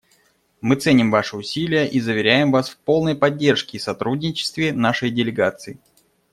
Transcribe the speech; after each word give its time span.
Мы 0.61 0.77
ценим 0.77 1.11
ваши 1.11 1.37
усилия 1.37 1.85
и 1.85 1.99
заверяем 1.99 2.51
вас 2.51 2.71
в 2.71 2.77
полной 2.77 3.13
поддержке 3.13 3.77
и 3.77 3.79
сотрудничестве 3.79 4.73
нашей 4.73 5.11
делегации. 5.11 5.79